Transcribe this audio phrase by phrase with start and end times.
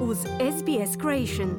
[0.00, 1.50] uz SBS Creation.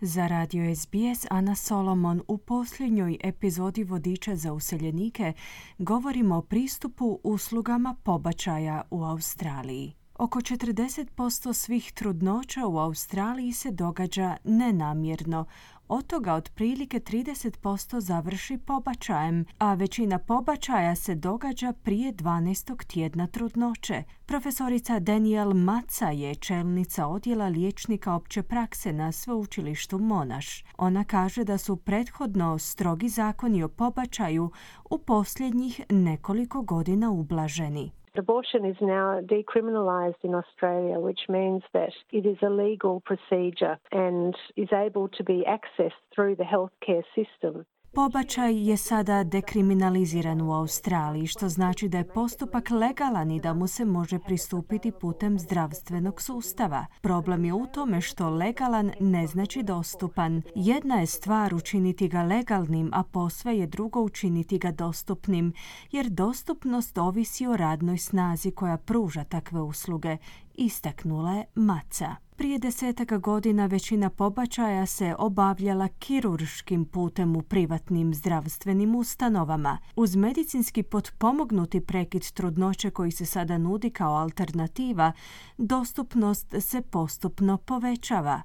[0.00, 5.32] Za radio SBS Ana Solomon u posljednjoj epizodi Vodiča za useljenike
[5.78, 10.03] govorimo o pristupu uslugama pobačaja u Australiji.
[10.18, 15.44] Oko 40% svih trudnoća u Australiji se događa nenamjerno,
[15.88, 22.86] od toga otprilike 30% završi pobačajem, a većina pobačaja se događa prije 12.
[22.86, 24.02] tjedna trudnoće.
[24.26, 30.64] Profesorica Daniel Maca je čelnica odjela liječnika opće prakse na sveučilištu Monaš.
[30.78, 34.50] Ona kaže da su prethodno strogi zakoni o pobačaju
[34.90, 38.03] u posljednjih nekoliko godina ublaženi.
[38.16, 44.36] Abortion is now decriminalised in Australia, which means that it is a legal procedure and
[44.56, 47.66] is able to be accessed through the healthcare system.
[47.94, 53.66] Pobačaj je sada dekriminaliziran u Australiji, što znači da je postupak legalan i da mu
[53.66, 56.86] se može pristupiti putem zdravstvenog sustava.
[57.00, 60.42] Problem je u tome što legalan ne znači dostupan.
[60.54, 65.52] Jedna je stvar učiniti ga legalnim, a posve je drugo učiniti ga dostupnim,
[65.90, 70.16] jer dostupnost ovisi o radnoj snazi koja pruža takve usluge,
[70.54, 72.23] istaknula je Maca.
[72.36, 79.78] Prije desetaka godina većina pobačaja se obavljala kirurškim putem u privatnim zdravstvenim ustanovama.
[79.96, 85.12] Uz medicinski potpomognuti prekid trudnoće koji se sada nudi kao alternativa,
[85.58, 88.42] dostupnost se postupno povećava.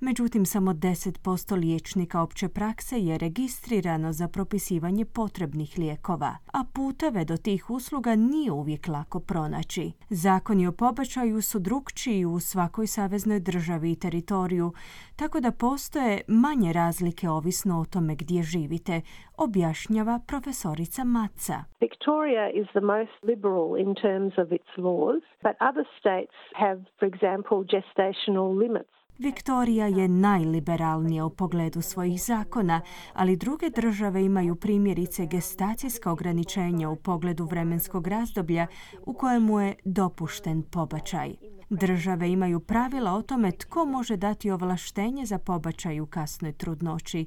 [0.00, 7.36] Međutim, samo 10% liječnika opće prakse je registrirano za propisivanje potrebnih lijekova, a puteve do
[7.36, 9.92] tih usluga nije uvijek lako pronaći.
[10.10, 14.72] Zakoni o pobačaju su drukčiji u svakoj saveznoj državi i teritoriju,
[15.16, 19.00] tako da postoje manje razlike ovisno o tome gdje živite,
[19.36, 21.64] objašnjava profesorica Maca.
[21.80, 27.08] Victoria is the most liberal in terms of its laws, but other states have, for
[27.12, 29.01] example, gestational limits.
[29.18, 32.80] Viktorija je najliberalnija u pogledu svojih zakona,
[33.12, 38.66] ali druge države imaju primjerice gestacijska ograničenja u pogledu vremenskog razdoblja
[39.06, 41.34] u kojemu je dopušten pobačaj.
[41.70, 47.26] Države imaju pravila o tome tko može dati ovlaštenje za pobačaj u kasnoj trudnoći,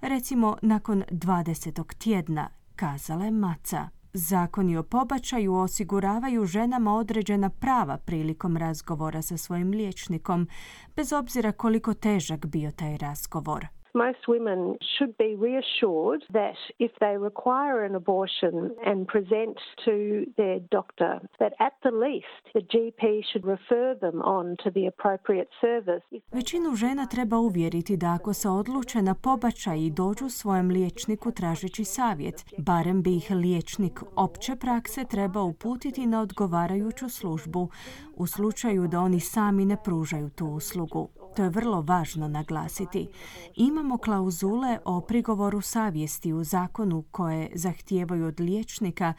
[0.00, 1.94] recimo nakon 20.
[1.98, 3.95] tjedna, kazala je Maca.
[4.18, 10.48] Zakoni o pobačaju osiguravaju ženama određena prava prilikom razgovora sa svojim liječnikom,
[10.96, 13.66] bez obzira koliko težak bio taj razgovor.
[14.04, 14.60] Most women
[14.92, 18.54] should be reassured that if they require an abortion
[18.90, 19.96] and present to
[20.38, 25.50] their doctor, that at the least the GP should refer them on to the appropriate
[25.60, 26.02] service.
[26.32, 31.84] Većinu žena treba uvjeriti da ako se odluče na pobačaj i dođu svojem liječniku tražeći
[31.84, 37.68] savjet, barem bi ih liječnik opće prakse treba uputiti na odgovarajuću službu
[38.16, 41.08] u slučaju da oni sami ne pružaju tu uslugu.
[41.36, 43.08] To je vrlo važno naglasiti.
[43.56, 49.12] Imamo klauzule o prigovoru savjesti u zakonu koje zahtijevaju od liječnika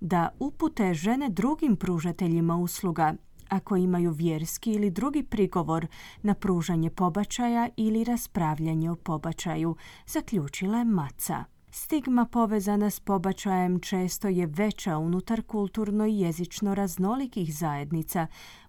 [0.00, 3.14] da upute žene drugim pružateljima usluga
[3.48, 5.86] ako imaju vjerski ili drugi prigovor
[6.22, 9.76] na pružanje pobačaja ili raspravljanje o pobačaju,
[10.06, 11.44] zaključila je Maca.
[11.76, 18.26] Stigma povezana s pobačajem često je veća unutar kulturno i jezično raznolikih zajednica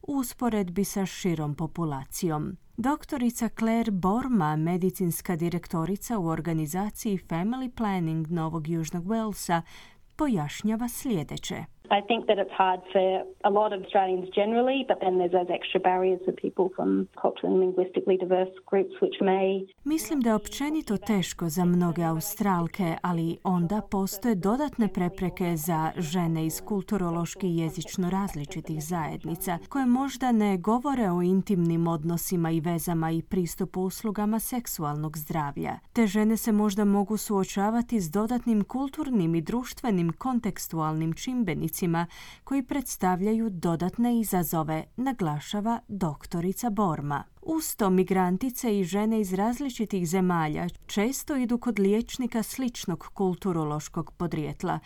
[0.08, 2.58] u usporedbi sa širom populacijom.
[2.78, 9.62] Doktorica Claire Borma, medicinska direktorica u organizaciji Family Planning Novog Južnog Walesa,
[10.16, 11.75] pojašnjava sljedeće.
[11.92, 15.52] I think that it's hard for a lot of Australians generally, but then there's those
[15.58, 19.66] extra barriers for people from culturally and linguistically diverse groups which may...
[19.84, 26.46] Mislim da je općenito teško za mnoge Australke, ali onda postoje dodatne prepreke za žene
[26.46, 33.12] iz kulturološki i jezično različitih zajednica, koje možda ne govore o intimnim odnosima i vezama
[33.12, 35.74] i pristupu uslugama seksualnog zdravlja.
[35.94, 41.75] Te žene se možda mogu suočavati s dodatnim kulturnim i društvenim kontekstualnim čimbenicima
[42.44, 47.24] koji predstavljaju dodatne izazove, naglašava doktorica Borma.
[47.42, 54.80] Usto migrantice i žene iz različitih zemalja često idu kod liječnika sličnog kulturološkog podrijetla,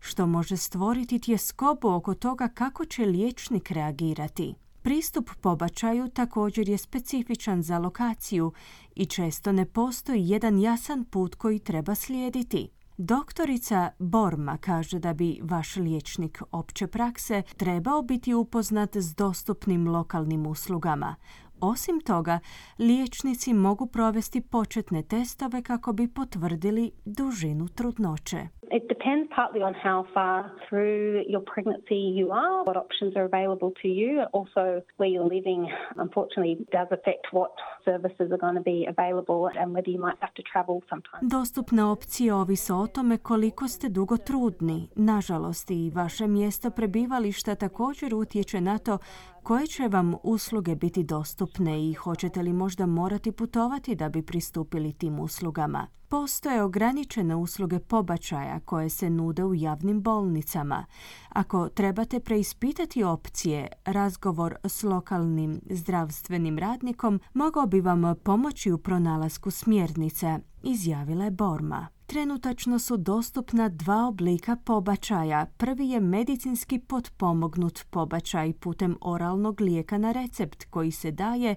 [0.00, 4.54] što može stvoriti tjeskobu oko toga kako će liječnik reagirati.
[4.82, 8.52] Pristup pobačaju također je specifičan za lokaciju
[8.94, 12.68] i često ne postoji jedan jasan put koji treba slijediti.
[12.98, 20.46] Doktorica Borma kaže da bi vaš liječnik opće prakse trebao biti upoznat s dostupnim lokalnim
[20.46, 21.16] uslugama.
[21.64, 22.38] Osim toga,
[22.78, 28.36] liječnici mogu provesti početne testove kako bi potvrdili dužinu trudnoće.
[28.78, 33.70] It depends partly on how far through your pregnancy you are, what options are available
[33.82, 34.62] to you, also
[34.98, 35.60] where you're living.
[36.06, 37.52] Unfortunately, does affect what
[37.88, 41.22] services are going to be available and whether you might have to travel sometimes.
[41.36, 44.88] Dostupne opcije ovise o tome koliko ste dugo trudni.
[44.96, 48.98] Nažalost, i vaše mjesto prebivališta također utječe na to
[49.42, 54.92] koje će vam usluge biti dostupne i hoćete li možda morati putovati da bi pristupili
[54.92, 55.86] tim uslugama.
[56.08, 60.86] Postoje ograničene usluge pobačaja koje se nude u javnim bolnicama.
[61.28, 69.50] Ako trebate preispitati opcije, razgovor s lokalnim zdravstvenim radnikom mogao bi vam pomoći u pronalasku
[69.50, 71.88] smjernice, izjavila je Borma.
[72.12, 75.46] Trenutačno su dostupna dva oblika pobačaja.
[75.58, 81.54] Prvi je medicinski potpomognut pobačaj putem oralnog lijeka na recept koji se daje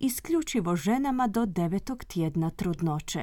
[0.00, 3.22] isključivo ženama do devetog tjedna trudnoće.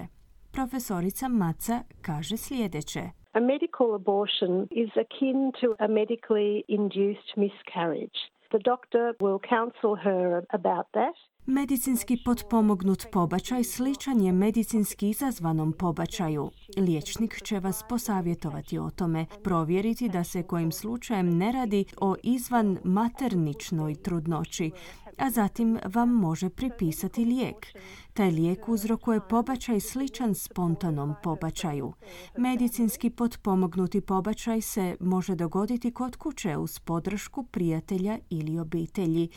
[0.52, 3.04] Profesorica Maca kaže sljedeće.
[3.34, 8.20] A medical abortion is akin to a medically induced miscarriage.
[8.54, 10.26] The doctor will counsel her
[10.60, 11.16] about that.
[11.46, 16.52] Medicinski potpomognut pobačaj sličan je medicinski izazvanom pobačaju.
[16.78, 22.78] Liječnik će vas posavjetovati o tome, provjeriti da se kojim slučajem ne radi o izvan
[22.84, 24.72] materničnoj trudnoći,
[25.18, 27.68] a zatim vam može pripisati lijek.
[28.14, 31.94] Taj lijek uzrokuje pobačaj sličan spontanom pobačaju.
[32.38, 39.30] Medicinski potpomognuti pobačaj se može dogoditi kod kuće uz podršku prijatelja ili obitelji,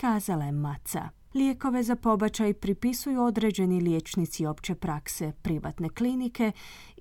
[0.00, 1.23] kazala je Maca.
[1.34, 6.52] Lijekove za pobačaj pripisuju određeni liječnici opće prakse, privatne klinike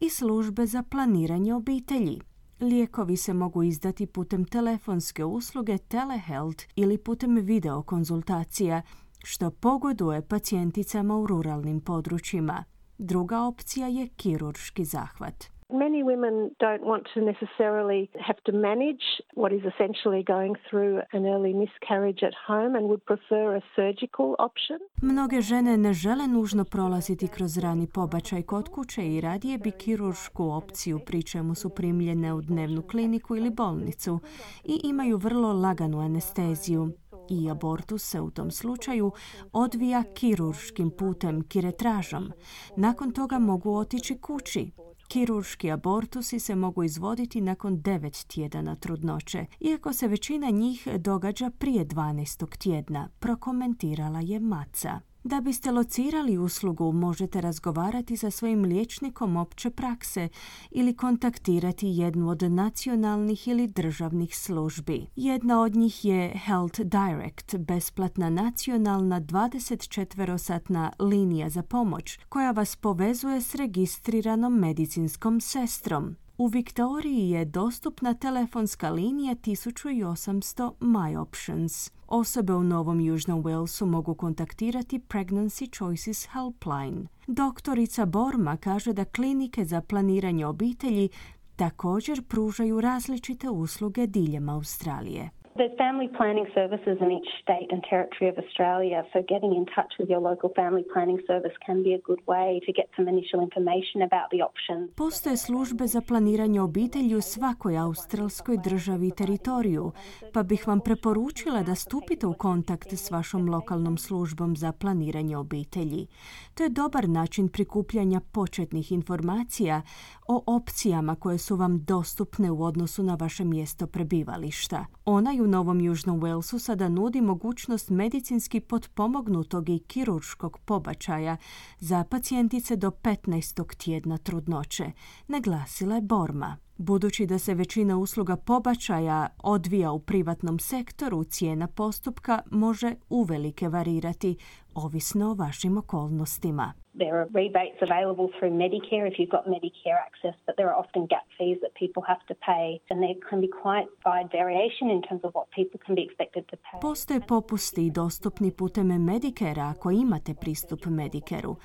[0.02, 2.22] i službe za planiranje obitelji.
[2.60, 8.82] Lijekovi se mogu izdati putem telefonske usluge telehealth ili putem videokonzultacija,
[9.24, 12.64] što pogoduje pacijenticama u ruralnim područjima.
[12.98, 15.46] Druga opcija je kirurški zahvat.
[15.70, 19.06] Many women don't want to necessarily have to manage
[19.36, 24.36] what is essentially going through an early miscarriage at home and would prefer a surgical
[24.40, 24.78] option.
[25.02, 30.44] Mnoge žene ne žele nužno prolaziti kroz rani pobačaj kod kuće i radije bi kiruršku
[30.44, 34.20] opciju pri čemu su primljene u dnevnu kliniku ili bolnicu
[34.64, 36.90] i imaju vrlo laganu anesteziju
[37.30, 39.12] i abortus se u tom slučaju
[39.54, 42.32] odvija kirurškim putem kiretražom.
[42.78, 44.72] Nakon toga mogu otići kući
[45.14, 51.86] Kirurški abortusi se mogu izvoditi nakon 9 tjedana trudnoće, iako se većina njih događa prije
[51.86, 52.58] 12.
[52.58, 55.00] tjedna, prokomentirala je Maca.
[55.26, 60.30] Da biste locirali uslugu, možete razgovarati sa svojim liječnikom opće prakse
[60.72, 65.08] ili kontaktirati jednu od nacionalnih ili državnih službi.
[65.16, 73.42] Jedna od njih je Health Direct, besplatna nacionalna 24-satna linija za pomoć koja vas povezuje
[73.42, 76.16] s registriranom medicinskom sestrom.
[76.44, 81.92] U Viktoriji je dostupna telefonska linija 1800 My Options.
[82.08, 87.08] Osobe u Novom Južnom Walesu mogu kontaktirati Pregnancy Choices Helpline.
[87.28, 91.10] Doktorica Borma kaže da klinike za planiranje obitelji
[91.56, 95.30] također pružaju različite usluge diljem Australije.
[95.56, 99.92] There's family planning services in each state and territory of Australia, so getting in touch
[100.00, 103.40] with your local family planning service can be a good way to get some initial
[103.48, 104.84] information about the options.
[104.96, 109.92] Postoje službe za planiranje obitelji u svakoj australskoj državi i teritoriju,
[110.34, 116.08] pa bih vam preporučila da stupite u kontakt s vašom lokalnom službom za planiranje obitelji.
[116.56, 119.82] To je dobar način prikupljanja početnih informacija
[120.28, 124.86] o opcijama koje su vam dostupne u odnosu na vaše mjesto prebivališta.
[125.06, 131.38] Ona u Novom Južnom Walesu sada nudi mogućnost medicinski potpomognutog i kirurškog pobačaja
[131.80, 133.76] za pacijentice do 15.
[133.78, 134.92] tjedna trudnoće,
[135.28, 136.58] naglasila je Borma.
[136.78, 144.38] Budući da se većina usluga pobačaja odvija u privatnom sektoru, cijena postupka može uvelike varirati,
[144.74, 146.83] ovisno o vašim okolnostima.
[146.96, 151.06] There are rebates available through Medicare if you've got Medicare access, but there are often
[151.08, 155.02] gap fees that people have to pay, and there can be quite wide variation in
[155.02, 156.80] terms of what people can be expected to pay.
[156.82, 161.56] Postoje popusti dostupni putem Medicare ako imate pristup Medicareu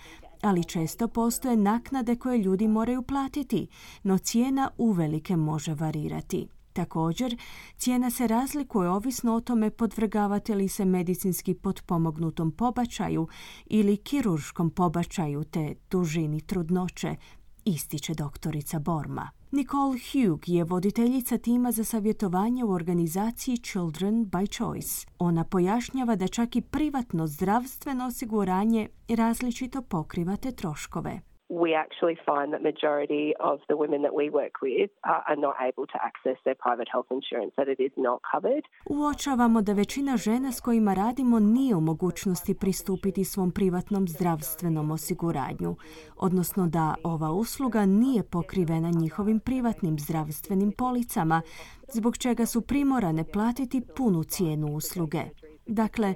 [0.43, 3.67] ali često postoje naknade koje ljudi moraju platiti,
[4.03, 6.58] no cijena uvelike može varirati.
[6.79, 7.37] Također,
[7.77, 13.29] cijena se razlikuje ovisno o tome podvrgavate li se medicinski potpomognutom pobačaju
[13.67, 17.17] ili kirurškom pobačaju te dužini trudnoće,
[17.65, 19.31] ističe doktorica Borma.
[19.51, 25.07] Nicole Hugh je voditeljica tima za savjetovanje u organizaciji Children by Choice.
[25.19, 31.28] Ona pojašnjava da čak i privatno zdravstveno osiguranje različito pokrivate troškove.
[31.49, 35.87] We actually find that majority of the women that we work with are, not able
[35.87, 38.65] to access their private health insurance, that it is not covered.
[38.91, 45.77] Uočavamo da većina žena s kojima radimo nije u mogućnosti pristupiti svom privatnom zdravstvenom osiguranju,
[46.17, 51.43] odnosno da ova usluga nije pokrivena njihovim privatnim zdravstvenim policama,
[51.89, 55.23] zbog čega su primorane platiti punu cijenu usluge.
[55.67, 56.15] Dakle,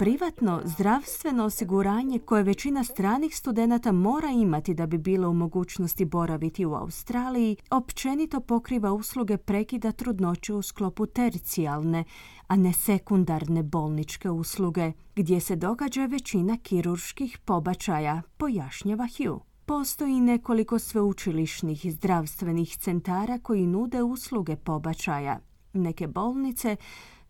[0.00, 6.66] privatno zdravstveno osiguranje koje većina stranih studenata mora imati da bi bilo u mogućnosti boraviti
[6.66, 12.04] u Australiji, općenito pokriva usluge prekida trudnoće u sklopu tercijalne,
[12.46, 19.42] a ne sekundarne bolničke usluge, gdje se događa većina kirurških pobačaja, pojašnjava Hugh.
[19.66, 25.38] Postoji nekoliko sveučilišnih zdravstvenih centara koji nude usluge pobačaja.
[25.72, 26.76] Neke bolnice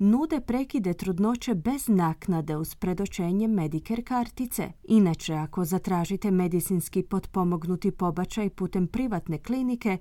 [0.01, 4.73] nude prekide trudnoće bez naknade uz predočenje Medicare kartice.
[4.85, 9.99] Inače, ako zatražite medicinski potpomognuti pobačaj putem privatne klinike,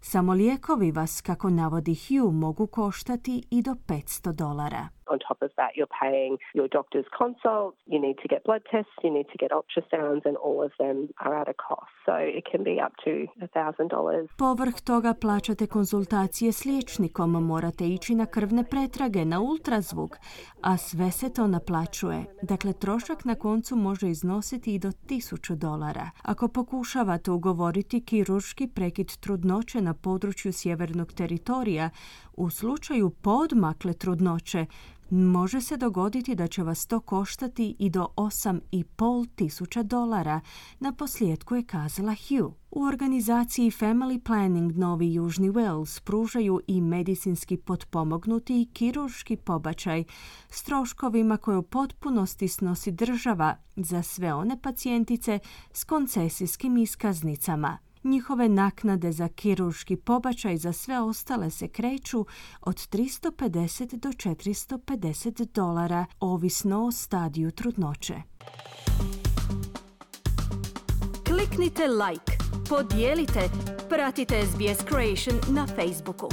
[0.00, 4.88] samo lijekovi vas, kako navodi Hugh, mogu koštati i do 500 dolara.
[5.12, 8.96] On top of that, you're paying your doctor's consults, you need to get blood tests,
[9.06, 11.92] you need to get ultrasounds, and all of them are at a cost.
[12.06, 14.26] So it can be up to $1,000.
[14.38, 20.16] Povrh toga plaćate konzultacije s liječnikom, morate ići na krvne pretrage, na ultrazvuk,
[20.62, 22.24] a sve se to naplaćuje.
[22.42, 26.10] Dakle, trošak na koncu može iznositi i do 1000 dolara.
[26.22, 31.90] Ako pokušavate ugovoriti kirurški prekid trudnoće na području sjevernog teritorija,
[32.36, 34.66] u slučaju podmakle trudnoće,
[35.12, 40.40] može se dogoditi da će vas to koštati i do 8,5 tisuća dolara,
[40.80, 42.54] na posljedku je kazala Hugh.
[42.70, 50.04] U organizaciji Family Planning Novi Južni Wales pružaju i medicinski potpomognuti i kirurški pobačaj
[50.48, 55.38] s troškovima koje u potpunosti snosi država za sve one pacijentice
[55.72, 57.78] s koncesijskim iskaznicama.
[58.04, 62.26] Njihove naknade za kirurški pobačaj za sve ostale se kreću
[62.60, 68.14] od 350 do 450 dolara, ovisno o stadiju trudnoće.
[71.26, 72.32] Kliknite like,
[72.68, 73.40] podijelite,
[73.88, 76.28] pratite SBS Creation na Facebooku.